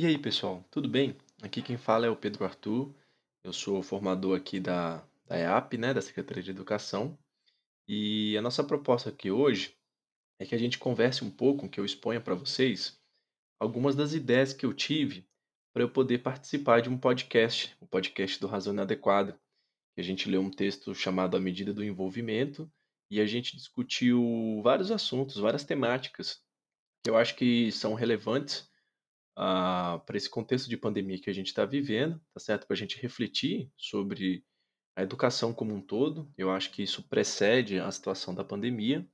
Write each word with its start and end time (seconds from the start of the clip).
E 0.00 0.06
aí, 0.06 0.16
pessoal, 0.16 0.64
tudo 0.70 0.88
bem? 0.88 1.16
Aqui 1.42 1.60
quem 1.60 1.76
fala 1.76 2.06
é 2.06 2.08
o 2.08 2.14
Pedro 2.14 2.44
Arthur. 2.44 2.94
Eu 3.42 3.52
sou 3.52 3.82
formador 3.82 4.36
aqui 4.36 4.60
da, 4.60 5.04
da 5.26 5.36
EAP, 5.36 5.76
né, 5.76 5.92
da 5.92 6.00
Secretaria 6.00 6.40
de 6.40 6.52
Educação. 6.52 7.18
E 7.88 8.38
a 8.38 8.40
nossa 8.40 8.62
proposta 8.62 9.10
aqui 9.10 9.28
hoje 9.28 9.76
é 10.38 10.46
que 10.46 10.54
a 10.54 10.58
gente 10.58 10.78
converse 10.78 11.24
um 11.24 11.30
pouco, 11.32 11.68
que 11.68 11.80
eu 11.80 11.84
exponha 11.84 12.20
para 12.20 12.36
vocês 12.36 12.96
algumas 13.58 13.96
das 13.96 14.12
ideias 14.12 14.52
que 14.52 14.64
eu 14.64 14.72
tive 14.72 15.26
para 15.74 15.82
eu 15.82 15.90
poder 15.90 16.18
participar 16.18 16.80
de 16.80 16.88
um 16.88 16.96
podcast, 16.96 17.76
o 17.80 17.86
podcast 17.88 18.40
do 18.40 18.46
Razão 18.46 18.72
Inadequada. 18.72 19.36
Que 19.96 20.00
a 20.00 20.04
gente 20.04 20.30
leu 20.30 20.40
um 20.40 20.50
texto 20.52 20.94
chamado 20.94 21.36
A 21.36 21.40
Medida 21.40 21.74
do 21.74 21.82
Envolvimento 21.82 22.70
e 23.10 23.20
a 23.20 23.26
gente 23.26 23.56
discutiu 23.56 24.60
vários 24.62 24.92
assuntos, 24.92 25.38
várias 25.38 25.64
temáticas 25.64 26.40
que 27.02 27.10
eu 27.10 27.16
acho 27.16 27.34
que 27.34 27.72
são 27.72 27.94
relevantes 27.94 28.70
ah, 29.40 30.02
para 30.04 30.16
esse 30.16 30.28
contexto 30.28 30.68
de 30.68 30.76
pandemia 30.76 31.20
que 31.20 31.30
a 31.30 31.32
gente 31.32 31.46
está 31.46 31.64
vivendo, 31.64 32.20
tá 32.34 32.40
certo? 32.40 32.66
Para 32.66 32.74
a 32.74 32.76
gente 32.76 33.00
refletir 33.00 33.70
sobre 33.76 34.44
a 34.96 35.02
educação 35.02 35.54
como 35.54 35.72
um 35.72 35.80
todo. 35.80 36.28
Eu 36.36 36.50
acho 36.50 36.72
que 36.72 36.82
isso 36.82 37.04
precede 37.04 37.78
a 37.78 37.88
situação 37.92 38.34
da 38.34 38.42
pandemia. 38.42 39.08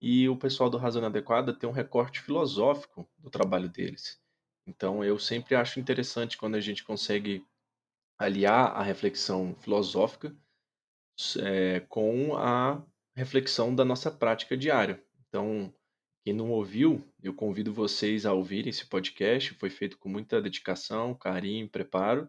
E 0.00 0.26
o 0.26 0.38
pessoal 0.38 0.70
do 0.70 0.78
Razão 0.78 1.04
Adequada 1.04 1.52
tem 1.52 1.68
um 1.68 1.72
recorte 1.72 2.20
filosófico 2.20 3.06
do 3.18 3.28
trabalho 3.28 3.68
deles. 3.68 4.18
Então, 4.66 5.04
eu 5.04 5.18
sempre 5.18 5.54
acho 5.54 5.78
interessante 5.78 6.38
quando 6.38 6.54
a 6.54 6.60
gente 6.60 6.82
consegue 6.82 7.44
aliar 8.18 8.74
a 8.74 8.82
reflexão 8.82 9.54
filosófica 9.56 10.34
é, 11.42 11.80
com 11.80 12.34
a 12.38 12.82
reflexão 13.14 13.74
da 13.74 13.84
nossa 13.84 14.10
prática 14.10 14.56
diária. 14.56 15.04
Então, 15.28 15.74
quem 16.28 16.34
não 16.34 16.50
ouviu, 16.50 17.02
eu 17.22 17.32
convido 17.32 17.72
vocês 17.72 18.26
a 18.26 18.34
ouvirem 18.34 18.68
esse 18.68 18.84
podcast. 18.84 19.54
Foi 19.54 19.70
feito 19.70 19.96
com 19.96 20.10
muita 20.10 20.42
dedicação, 20.42 21.14
carinho, 21.14 21.66
preparo 21.66 22.28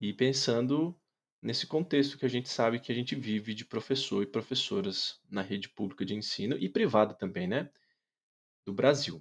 e 0.00 0.12
pensando 0.12 0.96
nesse 1.42 1.66
contexto 1.66 2.16
que 2.16 2.24
a 2.24 2.28
gente 2.28 2.48
sabe 2.48 2.78
que 2.78 2.92
a 2.92 2.94
gente 2.94 3.16
vive 3.16 3.52
de 3.52 3.64
professor 3.64 4.22
e 4.22 4.26
professoras 4.26 5.20
na 5.28 5.42
rede 5.42 5.68
pública 5.68 6.04
de 6.04 6.14
ensino 6.14 6.56
e 6.60 6.68
privada 6.68 7.12
também, 7.12 7.48
né? 7.48 7.68
Do 8.64 8.72
Brasil, 8.72 9.20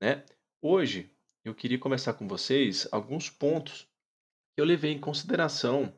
né? 0.00 0.24
Hoje 0.62 1.10
eu 1.44 1.52
queria 1.52 1.76
conversar 1.76 2.14
com 2.14 2.28
vocês 2.28 2.86
alguns 2.92 3.28
pontos 3.28 3.82
que 4.54 4.60
eu 4.60 4.64
levei 4.64 4.92
em 4.92 5.00
consideração 5.00 5.92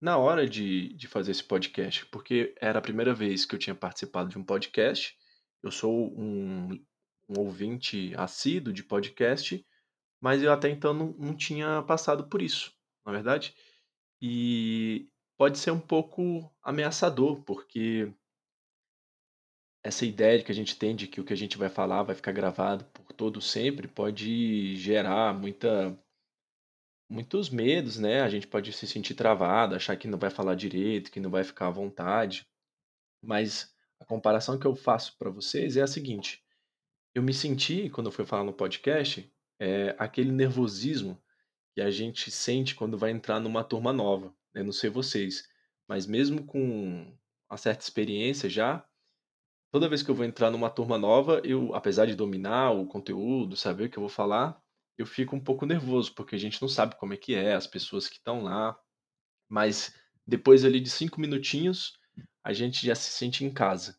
na 0.00 0.18
hora 0.18 0.44
de, 0.44 0.92
de 0.94 1.06
fazer 1.06 1.30
esse 1.30 1.44
podcast, 1.44 2.04
porque 2.06 2.52
era 2.60 2.80
a 2.80 2.82
primeira 2.82 3.14
vez 3.14 3.46
que 3.46 3.54
eu 3.54 3.60
tinha 3.60 3.76
participado 3.76 4.28
de 4.28 4.36
um 4.36 4.42
podcast. 4.42 5.16
Eu 5.62 5.70
sou 5.70 6.12
um 6.18 6.84
um 7.28 7.40
ouvinte 7.40 8.14
assíduo 8.16 8.72
de 8.72 8.82
podcast, 8.82 9.64
mas 10.20 10.42
eu 10.42 10.52
até 10.52 10.68
então 10.68 10.92
não, 10.92 11.12
não 11.18 11.36
tinha 11.36 11.82
passado 11.82 12.28
por 12.28 12.40
isso, 12.40 12.72
na 13.04 13.12
é 13.12 13.14
verdade. 13.14 13.54
E 14.20 15.08
pode 15.36 15.58
ser 15.58 15.70
um 15.70 15.80
pouco 15.80 16.50
ameaçador, 16.62 17.42
porque 17.42 18.12
essa 19.84 20.04
ideia 20.04 20.42
que 20.42 20.50
a 20.50 20.54
gente 20.54 20.76
tem 20.76 20.96
de 20.96 21.06
que 21.06 21.20
o 21.20 21.24
que 21.24 21.32
a 21.32 21.36
gente 21.36 21.56
vai 21.56 21.68
falar 21.68 22.02
vai 22.02 22.14
ficar 22.14 22.32
gravado 22.32 22.84
por 22.86 23.12
todo 23.12 23.40
sempre 23.40 23.86
pode 23.86 24.76
gerar 24.76 25.32
muita 25.32 25.96
muitos 27.08 27.50
medos, 27.50 27.98
né? 27.98 28.20
A 28.20 28.28
gente 28.28 28.48
pode 28.48 28.72
se 28.72 28.86
sentir 28.86 29.14
travado, 29.14 29.76
achar 29.76 29.96
que 29.96 30.08
não 30.08 30.18
vai 30.18 30.30
falar 30.30 30.56
direito, 30.56 31.10
que 31.10 31.20
não 31.20 31.30
vai 31.30 31.44
ficar 31.44 31.68
à 31.68 31.70
vontade. 31.70 32.46
Mas 33.22 33.72
a 34.00 34.04
comparação 34.04 34.58
que 34.58 34.66
eu 34.66 34.74
faço 34.74 35.16
para 35.16 35.30
vocês 35.30 35.76
é 35.76 35.82
a 35.82 35.86
seguinte: 35.86 36.44
eu 37.16 37.22
me 37.22 37.32
senti, 37.32 37.88
quando 37.88 38.08
eu 38.08 38.12
fui 38.12 38.26
falar 38.26 38.44
no 38.44 38.52
podcast, 38.52 39.26
é, 39.58 39.96
aquele 39.98 40.30
nervosismo 40.30 41.18
que 41.74 41.80
a 41.80 41.90
gente 41.90 42.30
sente 42.30 42.74
quando 42.74 42.98
vai 42.98 43.10
entrar 43.10 43.40
numa 43.40 43.64
turma 43.64 43.90
nova. 43.90 44.36
Eu 44.54 44.64
não 44.64 44.72
sei 44.72 44.90
vocês, 44.90 45.48
mas 45.88 46.06
mesmo 46.06 46.44
com 46.44 47.10
uma 47.48 47.56
certa 47.56 47.82
experiência 47.82 48.50
já, 48.50 48.86
toda 49.72 49.88
vez 49.88 50.02
que 50.02 50.10
eu 50.10 50.14
vou 50.14 50.26
entrar 50.26 50.50
numa 50.50 50.68
turma 50.68 50.98
nova, 50.98 51.40
eu, 51.42 51.74
apesar 51.74 52.04
de 52.04 52.14
dominar 52.14 52.72
o 52.72 52.86
conteúdo, 52.86 53.56
saber 53.56 53.84
o 53.84 53.90
que 53.90 53.96
eu 53.96 54.02
vou 54.02 54.10
falar, 54.10 54.62
eu 54.98 55.06
fico 55.06 55.34
um 55.34 55.40
pouco 55.40 55.64
nervoso, 55.64 56.14
porque 56.14 56.34
a 56.34 56.38
gente 56.38 56.60
não 56.60 56.68
sabe 56.68 56.96
como 56.96 57.14
é 57.14 57.16
que 57.16 57.34
é, 57.34 57.54
as 57.54 57.66
pessoas 57.66 58.10
que 58.10 58.16
estão 58.16 58.42
lá. 58.42 58.78
Mas 59.48 59.94
depois 60.26 60.66
ali 60.66 60.80
de 60.80 60.90
cinco 60.90 61.18
minutinhos, 61.18 61.98
a 62.44 62.52
gente 62.52 62.84
já 62.84 62.94
se 62.94 63.10
sente 63.10 63.42
em 63.42 63.50
casa. 63.50 63.98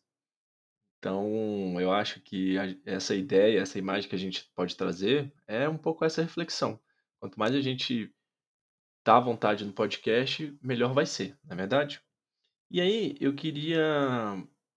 Então, 0.98 1.80
eu 1.80 1.92
acho 1.92 2.20
que 2.20 2.58
a 2.58 2.64
essa 2.84 3.14
ideia, 3.14 3.60
essa 3.60 3.78
imagem 3.78 4.08
que 4.08 4.16
a 4.16 4.18
gente 4.18 4.50
pode 4.54 4.76
trazer 4.76 5.32
é 5.46 5.68
um 5.68 5.78
pouco 5.78 6.04
essa 6.04 6.22
reflexão. 6.22 6.80
Quanto 7.20 7.38
mais 7.38 7.54
a 7.54 7.60
gente 7.60 8.12
tá 9.04 9.16
à 9.16 9.20
vontade 9.20 9.64
no 9.64 9.72
podcast, 9.72 10.56
melhor 10.60 10.92
vai 10.92 11.06
ser, 11.06 11.38
não 11.44 11.54
é 11.54 11.56
verdade? 11.56 12.02
E 12.70 12.80
aí, 12.80 13.16
eu 13.20 13.34
queria 13.34 13.80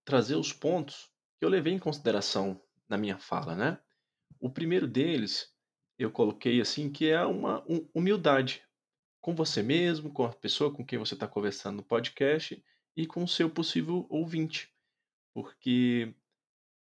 trazer 0.06 0.36
os 0.36 0.54
pontos 0.54 1.12
que 1.40 1.46
eu 1.46 1.50
levei 1.50 1.74
em 1.74 1.80
consideração 1.80 2.62
na 2.88 2.98
minha 2.98 3.18
fala, 3.18 3.56
né? 3.56 3.80
O 4.40 4.50
primeiro 4.50 4.88
deles, 4.88 5.54
eu 5.98 6.12
coloquei 6.12 6.62
assim, 6.62 6.92
que 6.92 7.10
é 7.10 7.24
uma 7.26 7.64
humildade 7.94 8.64
com 9.20 9.36
você 9.36 9.62
mesmo, 9.62 10.12
com 10.12 10.24
a 10.24 10.34
pessoa 10.34 10.74
com 10.74 10.86
quem 10.86 11.00
você 11.00 11.14
está 11.14 11.28
conversando 11.28 11.78
no 11.78 11.84
podcast 11.84 12.64
e 12.96 13.08
com 13.08 13.24
o 13.24 13.28
seu 13.28 13.50
possível 13.50 14.06
ouvinte. 14.10 14.72
Porque, 15.34 16.14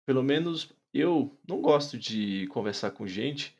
pelo 0.05 0.23
menos 0.23 0.71
eu 0.93 1.39
não 1.47 1.61
gosto 1.61 1.97
de 1.97 2.47
conversar 2.47 2.91
com 2.91 3.07
gente 3.07 3.57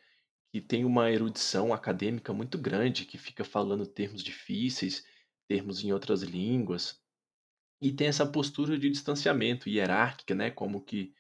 que 0.51 0.61
tem 0.61 0.85
uma 0.85 1.09
erudição 1.09 1.73
acadêmica 1.73 2.31
muito 2.31 2.59
grande, 2.59 3.05
que 3.05 3.17
fica 3.17 3.43
falando 3.43 3.87
termos 3.87 4.23
difíceis, 4.23 5.03
termos 5.47 5.83
em 5.83 5.91
outras 5.91 6.21
línguas, 6.21 7.01
e 7.81 7.91
tem 7.91 8.07
essa 8.07 8.25
postura 8.25 8.77
de 8.77 8.89
distanciamento 8.89 9.67
hierárquica, 9.67 10.35
né? 10.35 10.51
Como 10.51 10.79
que 10.79 11.13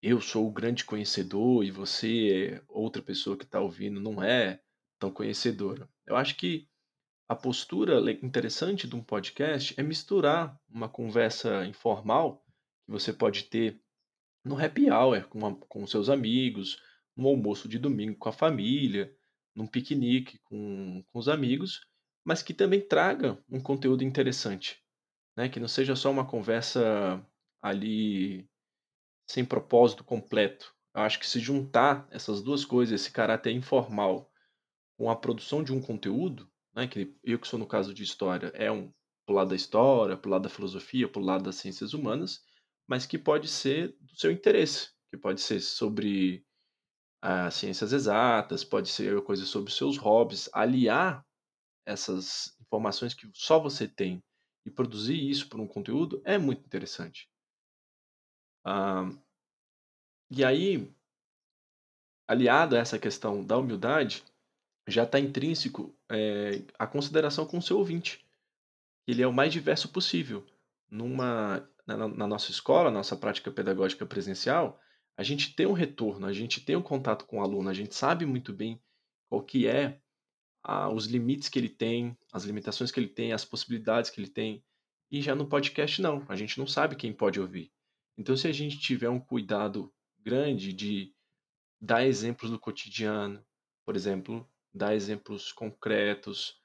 eu 0.00 0.20
sou 0.20 0.46
o 0.46 0.52
grande 0.52 0.84
conhecedor 0.84 1.64
e 1.64 1.70
você, 1.70 2.62
outra 2.68 3.02
pessoa 3.02 3.36
que 3.36 3.44
está 3.44 3.60
ouvindo, 3.60 4.00
não 4.00 4.22
é 4.22 4.60
tão 5.00 5.10
conhecedora. 5.10 5.88
Eu 6.06 6.16
acho 6.16 6.36
que 6.36 6.68
a 7.28 7.34
postura 7.34 8.00
interessante 8.22 8.86
de 8.86 8.94
um 8.94 9.02
podcast 9.02 9.74
é 9.76 9.82
misturar 9.82 10.58
uma 10.70 10.88
conversa 10.88 11.66
informal 11.66 12.45
que 12.86 12.92
você 12.92 13.12
pode 13.12 13.44
ter 13.44 13.80
no 14.44 14.58
happy 14.58 14.90
hour 14.90 15.28
com, 15.28 15.56
com 15.56 15.86
seus 15.86 16.08
amigos, 16.08 16.80
no 17.16 17.28
almoço 17.28 17.68
de 17.68 17.78
domingo 17.78 18.16
com 18.16 18.28
a 18.28 18.32
família, 18.32 19.14
num 19.54 19.66
piquenique 19.66 20.38
com, 20.44 21.04
com 21.10 21.18
os 21.18 21.28
amigos, 21.28 21.80
mas 22.24 22.42
que 22.42 22.54
também 22.54 22.80
traga 22.80 23.42
um 23.50 23.60
conteúdo 23.60 24.04
interessante, 24.04 24.82
né? 25.36 25.48
Que 25.48 25.58
não 25.58 25.68
seja 25.68 25.96
só 25.96 26.10
uma 26.10 26.26
conversa 26.26 27.24
ali 27.60 28.48
sem 29.28 29.44
propósito 29.44 30.04
completo. 30.04 30.74
Eu 30.94 31.02
acho 31.02 31.18
que 31.18 31.26
se 31.26 31.40
juntar 31.40 32.06
essas 32.10 32.42
duas 32.42 32.64
coisas, 32.64 33.00
esse 33.00 33.10
caráter 33.10 33.52
informal 33.52 34.30
com 34.96 35.10
a 35.10 35.16
produção 35.16 35.62
de 35.62 35.72
um 35.72 35.80
conteúdo, 35.80 36.50
né, 36.74 36.86
que 36.86 37.14
eu 37.22 37.38
que 37.38 37.48
sou 37.48 37.58
no 37.58 37.66
caso 37.66 37.92
de 37.92 38.02
história, 38.02 38.50
é 38.54 38.70
um 38.70 38.92
pro 39.26 39.34
lado 39.34 39.50
da 39.50 39.56
história, 39.56 40.16
pro 40.16 40.30
lado 40.30 40.42
da 40.42 40.48
filosofia, 40.48 41.08
pro 41.08 41.20
lado 41.20 41.44
das 41.44 41.56
ciências 41.56 41.92
humanas, 41.92 42.45
mas 42.86 43.06
que 43.06 43.18
pode 43.18 43.48
ser 43.48 43.96
do 44.00 44.16
seu 44.16 44.30
interesse, 44.30 44.90
que 45.10 45.16
pode 45.16 45.40
ser 45.40 45.60
sobre 45.60 46.44
as 47.20 47.54
ciências 47.54 47.92
exatas, 47.92 48.64
pode 48.64 48.88
ser 48.88 49.20
coisa 49.22 49.44
sobre 49.44 49.70
os 49.70 49.76
seus 49.76 49.96
hobbies, 49.96 50.48
aliar 50.52 51.26
essas 51.84 52.56
informações 52.60 53.14
que 53.14 53.28
só 53.32 53.60
você 53.60 53.88
tem 53.88 54.22
e 54.64 54.70
produzir 54.70 55.18
isso 55.28 55.48
por 55.48 55.60
um 55.60 55.66
conteúdo 55.66 56.20
é 56.24 56.38
muito 56.38 56.64
interessante. 56.64 57.28
Ah, 58.64 59.08
e 60.30 60.44
aí, 60.44 60.92
aliado 62.26 62.74
a 62.74 62.80
essa 62.80 62.98
questão 62.98 63.44
da 63.44 63.56
humildade, 63.56 64.24
já 64.88 65.04
está 65.04 65.18
intrínseco 65.18 65.96
é, 66.08 66.62
a 66.78 66.86
consideração 66.86 67.46
com 67.46 67.58
o 67.58 67.62
seu 67.62 67.78
ouvinte. 67.78 68.24
Ele 69.06 69.22
é 69.22 69.26
o 69.26 69.32
mais 69.32 69.52
diverso 69.52 69.88
possível. 69.88 70.44
Numa 70.90 71.68
na, 71.86 72.26
nossa 72.26 72.50
escola, 72.50 72.90
nossa 72.90 73.16
prática 73.16 73.50
pedagógica 73.50 74.04
presencial, 74.04 74.80
a 75.16 75.22
gente 75.22 75.54
tem 75.54 75.66
um 75.66 75.72
retorno, 75.72 76.26
a 76.26 76.32
gente 76.32 76.60
tem 76.60 76.76
um 76.76 76.82
contato 76.82 77.24
com 77.24 77.38
o 77.38 77.42
aluno, 77.42 77.68
a 77.68 77.74
gente 77.74 77.94
sabe 77.94 78.26
muito 78.26 78.52
bem 78.52 78.82
qual 79.28 79.42
que 79.42 79.66
é 79.66 80.00
a, 80.62 80.88
os 80.88 81.06
limites 81.06 81.48
que 81.48 81.58
ele 81.58 81.68
tem, 81.68 82.16
as 82.32 82.44
limitações 82.44 82.90
que 82.90 82.98
ele 82.98 83.08
tem, 83.08 83.32
as 83.32 83.44
possibilidades 83.44 84.10
que 84.10 84.20
ele 84.20 84.28
tem. 84.28 84.64
E 85.10 85.22
já 85.22 85.34
no 85.34 85.46
podcast 85.46 86.02
não, 86.02 86.24
a 86.28 86.34
gente 86.34 86.58
não 86.58 86.66
sabe 86.66 86.96
quem 86.96 87.12
pode 87.12 87.40
ouvir. 87.40 87.72
Então 88.18 88.36
se 88.36 88.48
a 88.48 88.52
gente 88.52 88.78
tiver 88.78 89.08
um 89.08 89.20
cuidado 89.20 89.92
grande 90.18 90.72
de 90.72 91.14
dar 91.80 92.04
exemplos 92.04 92.50
do 92.50 92.58
cotidiano, 92.58 93.44
por 93.84 93.94
exemplo, 93.94 94.46
dar 94.74 94.94
exemplos 94.94 95.52
concretos, 95.52 96.60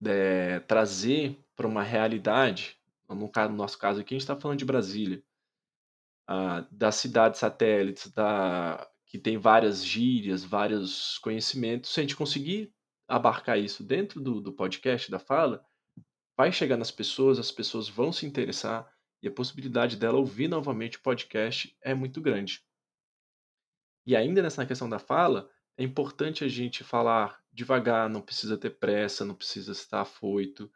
de, 0.00 0.60
trazer 0.60 1.38
para 1.54 1.66
uma 1.66 1.82
realidade 1.82 2.75
no, 3.14 3.56
nosso 3.56 3.78
caso 3.78 4.00
aqui, 4.00 4.14
a 4.14 4.16
gente 4.16 4.22
está 4.22 4.36
falando 4.36 4.58
de 4.58 4.64
Brasília, 4.64 5.22
ah, 6.28 6.66
das 6.70 6.96
cidades 6.96 7.40
satélites, 7.40 8.10
da, 8.12 8.88
que 9.06 9.18
tem 9.18 9.38
várias 9.38 9.84
gírias, 9.84 10.44
vários 10.44 11.18
conhecimentos. 11.18 11.90
Se 11.90 12.00
a 12.00 12.02
gente 12.02 12.16
conseguir 12.16 12.72
abarcar 13.08 13.58
isso 13.58 13.84
dentro 13.84 14.20
do 14.20 14.40
do 14.40 14.52
podcast, 14.52 15.10
da 15.10 15.18
fala, 15.18 15.64
vai 16.36 16.52
chegar 16.52 16.76
nas 16.76 16.90
pessoas, 16.90 17.38
as 17.38 17.52
pessoas 17.52 17.88
vão 17.88 18.12
se 18.12 18.26
interessar 18.26 18.92
e 19.22 19.28
a 19.28 19.32
possibilidade 19.32 19.96
dela 19.96 20.18
ouvir 20.18 20.48
novamente 20.48 20.98
o 20.98 21.02
podcast 21.02 21.76
é 21.82 21.94
muito 21.94 22.20
grande. 22.20 22.62
E 24.06 24.14
ainda 24.14 24.42
nessa 24.42 24.66
questão 24.66 24.88
da 24.88 24.98
fala, 24.98 25.50
é 25.76 25.82
importante 25.82 26.44
a 26.44 26.48
gente 26.48 26.84
falar 26.84 27.42
devagar, 27.52 28.08
não 28.08 28.20
precisa 28.20 28.56
ter 28.56 28.70
pressa, 28.70 29.24
não 29.24 29.34
precisa 29.34 29.72
estar 29.72 30.02
afoito. 30.02 30.70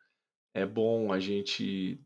É 0.52 0.66
bom 0.66 1.12
a 1.12 1.20
gente 1.20 2.02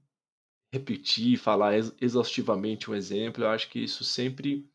repetir, 0.74 1.38
falar 1.38 1.74
ex 1.74 1.94
exaustivamente 2.00 2.90
um 2.90 2.94
exemplo, 2.94 3.44
eu 3.44 3.48
acho 3.48 3.70
que 3.70 3.78
isso 3.78 4.02
sempre 4.04 4.68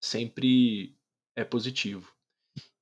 sempre 0.00 0.96
é 1.34 1.44
positivo. 1.44 2.14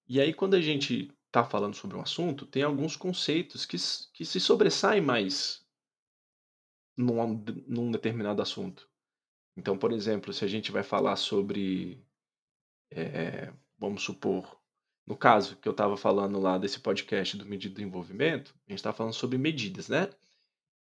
E 0.09 0.21
aí 0.21 0.33
quando 0.33 0.55
a 0.55 0.61
gente 0.61 1.13
está 1.27 1.45
falando 1.45 1.75
sobre 1.75 1.97
um 1.97 2.01
assunto, 2.01 2.47
tem 2.47 2.63
alguns 2.63 2.97
conceitos 2.97 3.67
que 3.67 3.77
que 4.13 4.25
se 4.25 4.39
sobressaem 4.41 5.01
mais 5.01 5.67
num 6.97 7.45
num 7.67 7.91
determinado 7.91 8.41
assunto. 8.41 8.89
Então, 9.57 9.79
por 9.79 9.93
exemplo, 9.93 10.33
se 10.33 10.45
a 10.45 10.49
gente 10.49 10.73
vai 10.73 10.83
falar 10.83 11.17
sobre, 11.17 12.05
eh, 12.91 13.53
vamos 13.79 14.03
supor, 14.03 14.61
no 15.07 15.17
caso 15.17 15.57
que 15.57 15.69
eu 15.69 15.73
estava 15.73 15.97
falando 15.97 16.41
lá 16.41 16.59
desse 16.59 16.81
podcast 16.81 17.37
do 17.37 17.47
Medida 17.47 17.75
do 17.77 17.83
Envolvimento, 17.83 18.55
a 18.67 18.73
gente 18.73 18.79
está 18.81 18.93
falando 18.93 19.13
sobre 19.15 19.39
medidas, 19.39 19.89
né, 19.89 20.11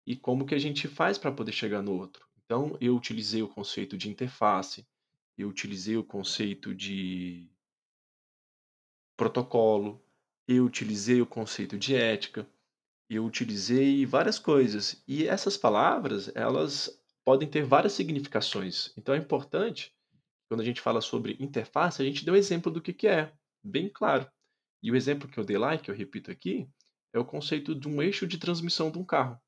e 0.07 0.15
como 0.15 0.47
que 0.47 0.55
a 0.55 0.59
gente 0.59 0.87
faz 0.87 1.19
para 1.19 1.33
poder 1.33 1.53
chegar 1.53 1.83
no 1.83 1.93
outro. 1.99 2.27
Então 2.45 2.77
eu 2.81 2.95
utilizei 2.95 3.43
o 3.43 3.49
conceito 3.49 3.99
de 3.99 4.09
interface, 4.09 4.87
eu 5.37 5.49
utilizei 5.49 5.97
o 5.97 6.05
conceito 6.05 6.75
de 6.75 7.51
protocolo, 9.17 10.03
eu 10.47 10.65
utilizei 10.65 11.21
o 11.21 11.27
conceito 11.27 11.77
de 11.77 11.97
ética, 11.97 12.49
eu 13.11 13.25
utilizei 13.25 14.07
várias 14.07 14.39
coisas. 14.39 15.03
E 15.07 15.27
essas 15.27 15.57
palavras, 15.57 16.31
elas 16.35 17.03
podem 17.25 17.49
ter 17.49 17.65
várias 17.65 17.93
significações. 17.93 18.93
Então 18.97 19.15
é 19.15 19.19
importante, 19.19 19.93
quando 20.49 20.61
a 20.61 20.65
gente 20.65 20.81
fala 20.81 21.01
sobre 21.01 21.37
interface, 21.41 22.01
a 22.01 22.05
gente 22.05 22.25
dê 22.25 22.31
um 22.31 22.37
exemplo 22.37 22.71
do 22.71 22.81
que 22.81 22.93
que 22.93 23.09
é, 23.09 23.33
bem 23.63 23.89
claro. 23.89 24.31
E 24.83 24.91
o 24.91 24.97
exemplo 24.97 25.29
que 25.29 25.39
eu 25.39 25.45
dei 25.45 25.59
lá, 25.59 25.75
e 25.75 25.79
que 25.79 25.91
eu 25.91 25.95
repito 25.95 26.31
aqui, 26.31 26.69
é 27.13 27.19
o 27.19 27.25
conceito 27.25 27.75
de 27.75 27.89
um 27.89 28.01
eixo 28.01 28.27
de 28.27 28.39
transmissão 28.39 28.91
de 28.91 28.99
um 28.99 29.05
carro. 29.05 29.41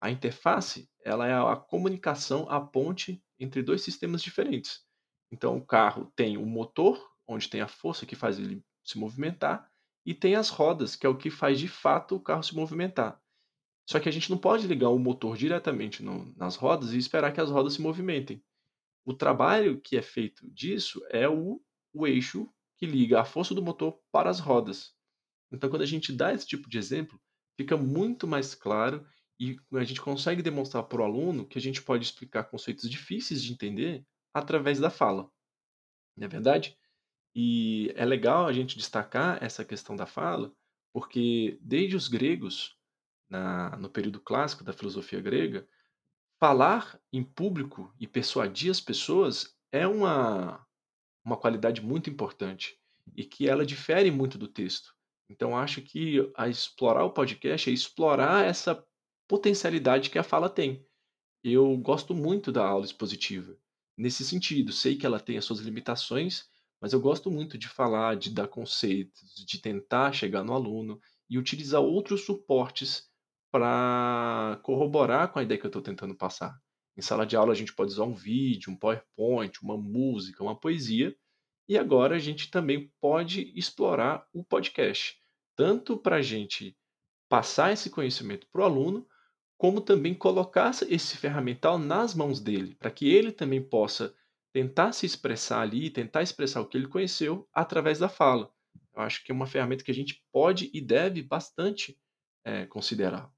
A 0.00 0.10
interface, 0.10 0.90
ela 1.04 1.26
é 1.26 1.34
a 1.34 1.56
comunicação, 1.56 2.48
a 2.48 2.60
ponte 2.60 3.22
entre 3.38 3.62
2 3.62 3.80
sistemas 3.82 4.22
diferentes. 4.22 4.84
Então 5.32 5.56
o 5.56 5.64
carro 5.64 6.12
tem 6.14 6.36
o 6.36 6.46
motor, 6.46 7.10
onde 7.26 7.48
tem 7.48 7.60
a 7.60 7.68
força 7.68 8.06
que 8.06 8.14
faz 8.14 8.38
ele 8.38 8.64
se 8.84 8.98
movimentar, 8.98 9.70
e 10.04 10.14
tem 10.14 10.34
as 10.34 10.50
rodas, 10.50 10.94
que 10.94 11.06
é 11.06 11.08
o 11.08 11.16
que 11.16 11.30
faz 11.30 11.58
de 11.58 11.68
fato 11.68 12.16
o 12.16 12.20
carro 12.20 12.42
se 12.42 12.54
movimentar. 12.54 13.20
Só 13.88 13.98
que 14.00 14.08
a 14.08 14.12
gente 14.12 14.30
não 14.30 14.38
pode 14.38 14.66
ligar 14.66 14.90
o 14.90 14.98
motor 14.98 15.36
diretamente 15.36 16.02
no 16.02 16.34
nas 16.36 16.56
rodas 16.56 16.92
e 16.92 16.98
esperar 16.98 17.32
que 17.32 17.40
as 17.40 17.50
rodas 17.50 17.74
se 17.74 17.82
movimentem. 17.82 18.42
O 19.04 19.14
trabalho 19.14 19.80
que 19.80 19.96
é 19.96 20.02
feito 20.02 20.50
disso 20.50 21.00
é 21.10 21.28
o 21.28 21.60
o 21.92 22.06
eixo 22.06 22.48
que 22.76 22.86
liga 22.86 23.20
a 23.20 23.24
força 23.24 23.54
do 23.54 23.62
motor 23.62 24.00
para 24.10 24.28
as 24.28 24.40
rodas. 24.40 24.92
Então 25.52 25.70
quando 25.70 25.82
a 25.82 25.86
gente 25.86 26.12
dá 26.12 26.32
esse 26.32 26.46
tipo 26.46 26.68
de 26.68 26.76
exemplo, 26.76 27.20
fica 27.56 27.76
muito 27.76 28.26
mais 28.26 28.54
claro 28.54 29.06
e 29.38 29.56
a 29.74 29.84
gente 29.84 30.00
consegue 30.00 30.42
demonstrar 30.42 30.84
para 30.84 31.00
o 31.00 31.04
aluno 31.04 31.46
que 31.46 31.58
a 31.58 31.60
gente 31.60 31.82
pode 31.82 32.04
explicar 32.04 32.44
conceitos 32.44 32.88
difíceis 32.88 33.42
de 33.42 33.52
entender 33.52 34.06
através 34.32 34.78
da 34.78 34.90
fala. 34.90 35.30
Não 36.16 36.26
é 36.26 36.28
verdade? 36.28 36.78
E 37.34 37.92
é 37.96 38.04
legal 38.04 38.46
a 38.46 38.52
gente 38.52 38.76
destacar 38.76 39.42
essa 39.42 39.64
questão 39.64 39.96
da 39.96 40.06
fala, 40.06 40.54
porque 40.92 41.58
desde 41.60 41.96
os 41.96 42.06
gregos, 42.06 42.76
na 43.28 43.76
no 43.76 43.90
período 43.90 44.20
clássico 44.20 44.62
da 44.62 44.72
filosofia 44.72 45.20
grega, 45.20 45.66
falar 46.38 47.00
em 47.12 47.24
público 47.24 47.92
e 47.98 48.06
persuadir 48.06 48.70
as 48.70 48.80
pessoas 48.80 49.56
é 49.72 49.86
uma 49.86 50.64
uma 51.24 51.38
qualidade 51.38 51.80
muito 51.80 52.10
importante 52.10 52.78
e 53.16 53.24
que 53.24 53.48
ela 53.48 53.64
difere 53.64 54.10
muito 54.10 54.36
do 54.36 54.46
texto. 54.46 54.94
Então 55.28 55.56
acho 55.56 55.80
que 55.80 56.30
a 56.36 56.48
explorar 56.48 57.04
o 57.04 57.12
podcast 57.12 57.70
é 57.70 57.72
explorar 57.72 58.44
essa 58.44 58.84
potencialidade 59.28 60.10
que 60.10 60.18
a 60.18 60.22
fala 60.22 60.48
tem. 60.48 60.86
Eu 61.42 61.76
gosto 61.76 62.14
muito 62.14 62.50
da 62.50 62.66
aula 62.66 62.84
expositiva, 62.84 63.56
nesse 63.96 64.24
sentido, 64.24 64.72
sei 64.72 64.96
que 64.96 65.06
ela 65.06 65.20
tem 65.20 65.36
as 65.36 65.44
suas 65.44 65.60
limitações, 65.60 66.48
mas 66.80 66.92
eu 66.92 67.00
gosto 67.00 67.30
muito 67.30 67.56
de 67.56 67.68
falar, 67.68 68.16
de 68.16 68.30
dar 68.30 68.48
conceitos, 68.48 69.34
de 69.46 69.60
tentar 69.60 70.12
chegar 70.12 70.42
no 70.44 70.52
aluno 70.52 71.00
e 71.28 71.38
utilizar 71.38 71.80
outros 71.80 72.24
suportes 72.24 73.08
para 73.50 74.60
corroborar 74.62 75.32
com 75.32 75.38
a 75.38 75.42
ideia 75.42 75.58
que 75.58 75.66
eu 75.66 75.68
estou 75.68 75.82
tentando 75.82 76.14
passar. 76.14 76.60
Em 76.96 77.02
sala 77.02 77.24
de 77.24 77.36
aula 77.36 77.52
a 77.52 77.56
gente 77.56 77.74
pode 77.74 77.92
usar 77.92 78.04
um 78.04 78.14
vídeo, 78.14 78.70
um 78.70 78.76
PowerPoint, 78.76 79.58
uma 79.62 79.76
música, 79.76 80.42
uma 80.42 80.58
poesia, 80.58 81.16
e 81.68 81.78
agora 81.78 82.16
a 82.16 82.18
gente 82.18 82.50
também 82.50 82.92
pode 83.00 83.52
explorar 83.58 84.26
o 84.32 84.44
podcast, 84.44 85.16
tanto 85.56 85.96
para 85.96 86.16
a 86.16 86.22
gente 86.22 86.76
passar 87.28 87.72
esse 87.72 87.90
conhecimento 87.90 88.46
para 88.52 88.62
o 88.62 88.64
aluno, 88.64 89.06
como 89.64 89.80
também 89.80 90.12
colocar 90.12 90.72
esse 90.90 91.16
ferramental 91.16 91.78
nas 91.78 92.14
mãos 92.14 92.38
dele, 92.38 92.74
para 92.74 92.90
que 92.90 93.08
ele 93.08 93.32
também 93.32 93.62
possa 93.62 94.14
tentar 94.52 94.92
se 94.92 95.06
expressar 95.06 95.62
ali, 95.62 95.88
tentar 95.88 96.22
expressar 96.22 96.60
o 96.60 96.66
que 96.66 96.76
ele 96.76 96.86
conheceu 96.86 97.48
através 97.50 97.98
da 97.98 98.06
fala. 98.06 98.52
Eu 98.94 99.00
acho 99.00 99.24
que 99.24 99.32
é 99.32 99.34
uma 99.34 99.46
ferramenta 99.46 99.82
que 99.82 99.90
a 99.90 99.94
gente 99.94 100.22
pode 100.30 100.70
e 100.74 100.82
deve 100.82 101.22
bastante, 101.22 101.98
eh, 102.44 102.66
considerar. 102.66 103.32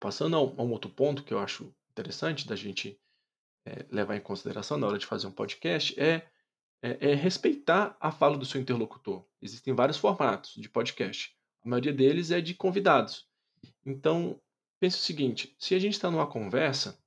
Passando 0.00 0.34
a 0.34 0.40
um 0.40 0.72
outro 0.72 0.90
ponto 0.90 1.22
que 1.22 1.34
eu 1.34 1.38
acho 1.38 1.74
interessante 1.90 2.48
da 2.48 2.56
gente, 2.56 2.98
eh, 3.66 3.84
levar 3.90 4.16
em 4.16 4.22
consideração 4.22 4.78
na 4.78 4.86
hora 4.86 4.96
de 4.96 5.04
fazer 5.04 5.26
um 5.26 5.32
podcast 5.32 5.94
é 6.00 6.26
é 6.80 7.10
é 7.10 7.14
respeitar 7.14 7.94
a 8.00 8.10
fala 8.10 8.38
do 8.38 8.46
seu 8.46 8.58
interlocutor. 8.58 9.26
Existem 9.42 9.74
vários 9.74 9.98
formatos 9.98 10.54
de 10.54 10.70
podcast, 10.70 11.36
a 11.62 11.68
maioria 11.68 11.92
deles 11.92 12.30
é 12.30 12.40
de 12.40 12.54
convidados. 12.54 13.28
Então, 13.84 14.40
pense 14.80 14.96
o 14.96 15.00
seguinte, 15.00 15.54
se 15.58 15.74
a 15.74 15.78
gente 15.78 15.94
está 15.94 16.10
numa 16.10 16.26
conversa 16.26 16.98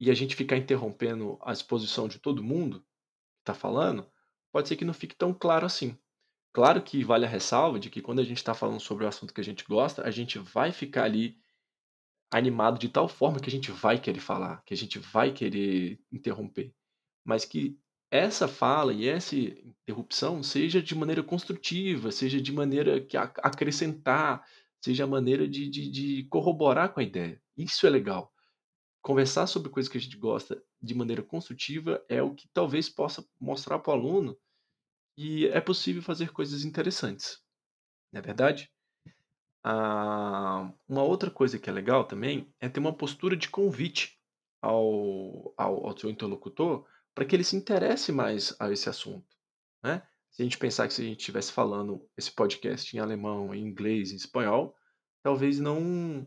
e 0.00 0.10
a 0.10 0.14
gente 0.14 0.36
ficar 0.36 0.56
interrompendo 0.56 1.38
a 1.42 1.52
exposição 1.52 2.08
de 2.08 2.18
todo 2.18 2.42
mundo 2.42 2.80
que 2.80 3.42
está 3.42 3.54
falando, 3.54 4.06
pode 4.50 4.68
ser 4.68 4.76
que 4.76 4.84
não 4.84 4.94
fique 4.94 5.14
tão 5.14 5.32
claro 5.32 5.66
assim. 5.66 5.96
Claro 6.52 6.82
que 6.82 7.02
vale 7.02 7.24
a 7.24 7.28
ressalva 7.28 7.78
de 7.78 7.88
que 7.88 8.02
quando 8.02 8.20
a 8.20 8.24
gente 8.24 8.36
está 8.36 8.52
falando 8.52 8.80
sobre 8.80 9.04
o 9.04 9.08
assunto 9.08 9.32
que 9.32 9.40
a 9.40 9.44
gente 9.44 9.64
gosta, 9.64 10.06
a 10.06 10.10
gente 10.10 10.38
vai 10.38 10.70
ficar 10.70 11.04
ali 11.04 11.38
animado 12.30 12.78
de 12.78 12.88
tal 12.88 13.08
forma 13.08 13.40
que 13.40 13.48
a 13.48 13.52
gente 13.52 13.70
vai 13.70 13.98
querer 13.98 14.20
falar, 14.20 14.62
que 14.64 14.74
a 14.74 14.76
gente 14.76 14.98
vai 14.98 15.32
querer 15.32 16.00
interromper, 16.10 16.74
mas 17.24 17.44
que 17.44 17.78
essa 18.10 18.46
fala 18.46 18.92
e 18.92 19.08
essa 19.08 19.34
interrupção 19.34 20.42
seja 20.42 20.82
de 20.82 20.94
maneira 20.94 21.22
construtiva, 21.22 22.10
seja 22.12 22.40
de 22.40 22.52
maneira 22.52 23.00
que 23.00 23.16
acrescentar, 23.16 24.46
seja 24.82 25.04
a 25.04 25.06
maneira 25.06 25.48
de 25.48 25.68
de 25.70 25.90
de 25.90 26.24
corroborar 26.28 26.92
com 26.94 27.00
a 27.00 27.04
ideia. 27.04 27.42
Isso 27.56 27.86
é 27.86 27.90
legal. 27.90 28.32
Conversar 29.02 29.46
sobre 29.48 29.70
coisas 29.70 29.90
que 29.90 29.98
a 29.98 30.00
gente 30.00 30.16
gosta 30.18 30.62
de 30.82 30.94
maneira 30.94 31.22
construtiva 31.22 32.04
é 32.08 32.22
o 32.22 32.34
que 32.34 32.48
talvez 32.52 32.88
possa 32.88 33.24
mostrar 33.40 33.78
para 33.80 33.92
o 33.92 33.94
aluno 33.94 34.38
que 35.16 35.48
é 35.48 35.60
possível 35.60 36.02
fazer 36.02 36.32
coisas 36.32 36.64
interessantes, 36.64 37.38
não 38.12 38.20
é 38.20 38.22
verdade? 38.22 38.70
Ah, 39.64 40.72
uma 40.88 41.02
outra 41.04 41.30
coisa 41.30 41.58
que 41.58 41.70
é 41.70 41.72
legal 41.72 42.04
também 42.06 42.52
é 42.60 42.68
ter 42.68 42.80
uma 42.80 42.96
postura 42.96 43.36
de 43.36 43.48
convite 43.50 44.18
ao 44.62 45.54
ao 45.56 45.86
ao 45.88 45.98
seu 45.98 46.10
interlocutor, 46.10 46.86
para 47.14 47.24
que 47.26 47.36
ele 47.36 47.44
se 47.44 47.56
interesse 47.56 48.12
mais 48.12 48.56
a 48.60 48.70
esse 48.72 48.88
assunto, 48.88 49.26
né. 49.84 50.02
Se 50.32 50.40
a 50.40 50.44
gente 50.44 50.58
pensar 50.58 50.88
que 50.88 50.94
se 50.94 51.02
a 51.02 51.04
gente 51.04 51.20
estivesse 51.20 51.52
falando 51.52 52.08
esse 52.16 52.32
podcast 52.32 52.96
em 52.96 52.98
alemão, 52.98 53.54
em 53.54 53.60
inglês, 53.60 54.12
em 54.12 54.16
espanhol, 54.16 54.74
talvez 55.22 55.60
não 55.60 56.26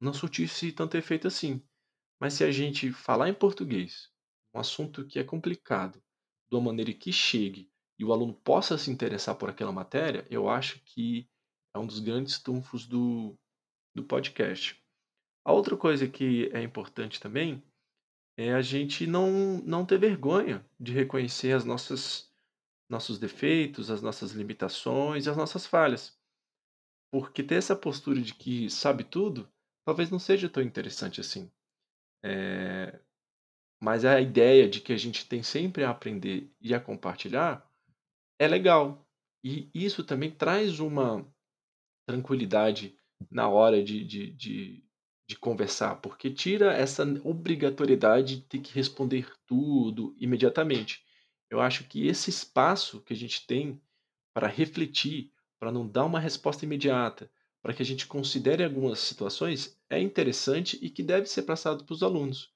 não 0.00 0.12
surtisse 0.12 0.72
tanto 0.72 0.96
efeito 0.96 1.28
assim. 1.28 1.62
Mas 2.20 2.34
se 2.34 2.42
a 2.42 2.50
gente 2.50 2.92
falar 2.92 3.28
em 3.28 3.34
português, 3.34 4.10
um 4.54 4.58
assunto 4.58 5.06
que 5.06 5.18
é 5.18 5.24
complicado, 5.24 6.02
de 6.50 6.56
uma 6.56 6.66
maneira 6.66 6.92
que 6.92 7.12
chegue 7.12 7.70
e 7.98 8.04
o 8.04 8.12
aluno 8.12 8.34
possa 8.34 8.76
se 8.76 8.90
interessar 8.90 9.36
por 9.36 9.48
aquela 9.48 9.70
matéria, 9.70 10.26
eu 10.30 10.48
acho 10.48 10.80
que 10.84 11.28
é 11.74 11.78
um 11.78 11.86
dos 11.86 12.00
grandes 12.00 12.38
trunfos 12.38 12.86
do 12.86 13.38
do 13.94 14.04
podcast. 14.04 14.80
A 15.44 15.52
outra 15.52 15.76
coisa 15.76 16.08
que 16.08 16.50
é 16.52 16.62
importante 16.62 17.20
também, 17.20 17.62
é 18.36 18.54
a 18.54 18.62
gente 18.62 19.06
não 19.06 19.58
não 19.58 19.84
ter 19.84 19.98
vergonha 19.98 20.64
de 20.78 20.92
reconhecer 20.92 21.52
as 21.52 21.64
nossas 21.64 22.29
nossos 22.90 23.18
defeitos, 23.18 23.90
as 23.90 24.02
nossas 24.02 24.32
limitações 24.32 25.28
as 25.28 25.36
nossas 25.36 25.66
falhas. 25.66 26.18
Porque 27.12 27.42
ter 27.42 27.56
essa 27.56 27.76
postura 27.76 28.20
de 28.20 28.34
que 28.34 28.68
sabe 28.70 29.04
tudo, 29.04 29.48
talvez 29.84 30.10
não 30.10 30.18
seja 30.18 30.48
tão 30.48 30.62
interessante 30.62 31.20
assim. 31.20 31.50
Eh, 32.24 33.00
mas 33.82 34.04
a 34.04 34.20
ideia 34.20 34.68
de 34.68 34.80
que 34.80 34.92
a 34.92 34.96
gente 34.96 35.26
tem 35.26 35.42
sempre 35.42 35.84
a 35.84 35.90
aprender 35.90 36.52
e 36.60 36.74
a 36.74 36.80
compartilhar, 36.80 37.66
é 38.38 38.46
legal. 38.46 39.06
E 39.42 39.70
isso 39.74 40.04
também 40.04 40.30
traz 40.30 40.80
uma 40.80 41.26
tranquilidade 42.06 42.96
na 43.30 43.48
hora 43.48 43.82
de, 43.82 44.04
de, 44.04 44.30
de, 44.32 44.84
de 45.26 45.36
conversar, 45.36 45.96
porque 45.96 46.30
tira 46.30 46.72
essa 46.72 47.04
obrigatoriedade 47.24 48.36
de 48.36 48.42
ter 48.42 48.58
que 48.60 48.74
responder 48.74 49.32
tudo 49.46 50.14
imediatamente. 50.18 51.04
Eu 51.50 51.60
acho 51.60 51.84
que 51.84 52.06
esse 52.06 52.30
espaço 52.30 53.00
que 53.00 53.12
a 53.12 53.16
gente 53.16 53.44
tem 53.46 53.82
para 54.32 54.46
refletir, 54.46 55.32
para 55.58 55.72
não 55.72 55.86
dar 55.86 56.04
uma 56.04 56.20
resposta 56.20 56.64
imediata, 56.64 57.30
para 57.60 57.74
que 57.74 57.82
a 57.82 57.86
gente 57.86 58.06
considere 58.06 58.64
algumas 58.64 59.00
situações, 59.00 59.78
é 59.90 60.00
interessante 60.00 60.78
e 60.80 60.88
que 60.88 61.02
deve 61.02 61.26
ser 61.26 61.42
passado 61.42 61.84
para 61.84 61.92
os 61.92 62.02
alunos. 62.02 62.52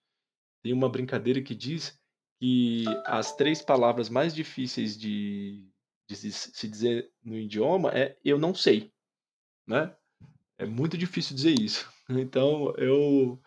Tem 0.62 0.72
uma 0.72 0.88
brincadeira 0.88 1.42
que 1.42 1.54
diz 1.54 2.00
que 2.40 2.84
as 3.04 3.34
três 3.36 3.60
palavras 3.60 4.08
mais 4.08 4.34
difíceis 4.34 4.96
de, 4.96 5.68
de 6.08 6.16
se 6.16 6.68
dizer 6.68 7.12
no 7.22 7.36
idioma 7.36 7.90
é 7.90 8.16
eu 8.24 8.38
não 8.38 8.54
sei, 8.54 8.92
né? 9.66 9.94
É 10.56 10.64
muito 10.64 10.96
difícil 10.96 11.34
dizer 11.34 11.58
isso. 11.58 11.92
Então 12.06 12.74
eu 12.76 13.40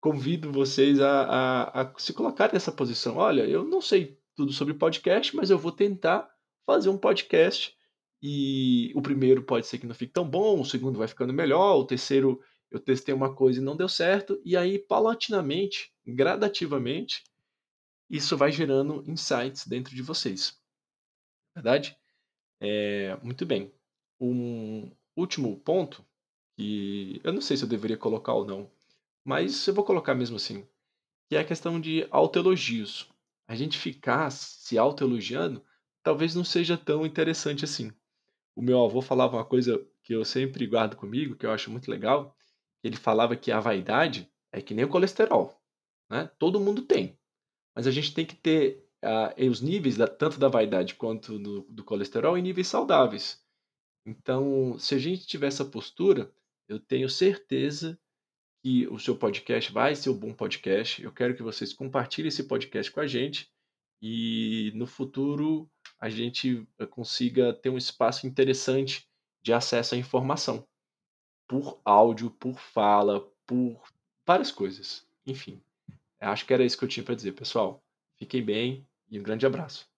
convido 0.00 0.52
vocês 0.52 1.00
a, 1.00 1.22
a, 1.22 1.80
a 1.80 1.98
se 1.98 2.12
colocar 2.12 2.52
nessa 2.52 2.70
posição. 2.70 3.16
Olha, 3.16 3.42
eu 3.42 3.64
não 3.64 3.80
sei 3.80 4.16
tudo 4.34 4.52
sobre 4.52 4.74
podcast, 4.74 5.34
mas 5.34 5.50
eu 5.50 5.58
vou 5.58 5.72
tentar 5.72 6.28
fazer 6.66 6.88
um 6.88 6.98
podcast. 6.98 7.76
E 8.22 8.90
o 8.94 9.02
primeiro 9.02 9.42
pode 9.42 9.66
ser 9.66 9.78
que 9.78 9.86
não 9.86 9.94
fique 9.94 10.12
tão 10.12 10.28
bom, 10.28 10.60
o 10.60 10.64
segundo 10.64 10.98
vai 10.98 11.06
ficando 11.06 11.32
melhor, 11.32 11.76
o 11.76 11.84
terceiro 11.84 12.40
eu 12.70 12.80
testei 12.80 13.14
uma 13.14 13.34
coisa 13.34 13.60
e 13.60 13.62
não 13.62 13.76
deu 13.76 13.88
certo, 13.88 14.40
e 14.44 14.56
aí 14.56 14.78
paulatinamente, 14.78 15.92
gradativamente, 16.04 17.22
isso 18.10 18.36
vai 18.36 18.50
gerando 18.50 19.04
insights 19.06 19.66
dentro 19.66 19.94
de 19.94 20.02
vocês. 20.02 20.60
Verdade? 21.54 21.96
É, 22.60 23.16
muito 23.22 23.46
bem. 23.46 23.72
Um 24.20 24.90
último 25.16 25.60
ponto, 25.60 26.04
que 26.56 27.20
eu 27.22 27.32
não 27.32 27.40
sei 27.40 27.56
se 27.56 27.64
eu 27.64 27.68
deveria 27.68 27.96
colocar 27.96 28.32
ou 28.32 28.44
não, 28.44 28.70
mas 29.24 29.66
eu 29.66 29.74
vou 29.74 29.84
colocar 29.84 30.14
mesmo 30.14 30.36
assim, 30.36 30.66
que 31.28 31.36
é 31.36 31.40
a 31.40 31.44
questão 31.44 31.80
de 31.80 32.06
autoelogios. 32.10 33.08
A 33.46 33.54
gente 33.54 33.78
ficar 33.78 34.30
se 34.30 34.78
autoelogiando 34.78 35.64
talvez 36.02 36.34
não 36.34 36.44
seja 36.44 36.76
tão 36.76 37.04
interessante 37.04 37.64
assim. 37.64 37.90
O 38.54 38.62
meu 38.62 38.84
avô 38.84 39.00
falava 39.00 39.36
uma 39.36 39.44
coisa 39.44 39.84
que 40.02 40.14
eu 40.14 40.24
sempre 40.24 40.66
guardo 40.66 40.96
comigo, 40.96 41.34
que 41.34 41.46
eu 41.46 41.50
acho 41.50 41.70
muito 41.70 41.90
legal. 41.90 42.36
Ele 42.82 42.96
falava 42.96 43.34
que 43.34 43.50
a 43.50 43.58
vaidade 43.58 44.30
é 44.52 44.60
que 44.60 44.74
nem 44.74 44.84
o 44.84 44.88
colesterol, 44.88 45.60
né? 46.10 46.30
Todo 46.38 46.60
mundo 46.60 46.82
tem. 46.82 47.18
Mas 47.74 47.86
a 47.86 47.90
gente 47.90 48.14
tem 48.14 48.24
que 48.24 48.36
ter 48.36 48.86
uh, 49.02 49.50
os 49.50 49.60
níveis, 49.60 49.96
da, 49.96 50.06
tanto 50.06 50.38
da 50.38 50.48
vaidade 50.48 50.94
quanto 50.94 51.38
do, 51.38 51.62
do 51.62 51.82
colesterol, 51.82 52.38
em 52.38 52.42
níveis 52.42 52.68
saudáveis. 52.68 53.42
Então, 54.06 54.78
se 54.78 54.94
a 54.94 54.98
gente 54.98 55.26
tiver 55.26 55.48
essa 55.48 55.64
postura, 55.64 56.32
eu 56.68 56.78
tenho 56.78 57.08
certeza 57.08 57.98
que 58.64 58.88
o 58.88 58.98
seu 58.98 59.14
podcast 59.14 59.70
vai 59.70 59.94
ser 59.94 60.08
um 60.08 60.18
bom 60.18 60.32
podcast. 60.32 61.02
Eu 61.02 61.12
quero 61.12 61.36
que 61.36 61.42
vocês 61.42 61.74
compartilhem 61.74 62.28
esse 62.28 62.44
podcast 62.44 62.90
com 62.90 62.98
a 62.98 63.06
gente 63.06 63.52
e 64.00 64.72
no 64.74 64.86
futuro 64.86 65.70
a 66.00 66.08
gente 66.08 66.66
eh, 66.78 66.86
consiga 66.86 67.52
ter 67.52 67.68
um 67.68 67.76
espaço 67.76 68.26
interessante 68.26 69.06
de 69.42 69.52
acesso 69.52 69.94
à 69.94 69.98
informação 69.98 70.66
por 71.46 71.78
áudio, 71.84 72.30
por 72.30 72.58
fala, 72.58 73.30
por 73.46 73.82
várias 74.26 74.50
coisas. 74.50 75.06
Enfim, 75.26 75.60
acho 76.18 76.46
que 76.46 76.54
era 76.54 76.64
isso 76.64 76.78
que 76.78 76.84
eu 76.86 76.88
tinha 76.88 77.04
para 77.04 77.14
dizer, 77.14 77.32
pessoal. 77.32 77.84
Fiquem 78.16 78.42
bem 78.42 78.88
e 79.10 79.20
um 79.20 79.22
grande 79.22 79.44
abraço. 79.44 79.93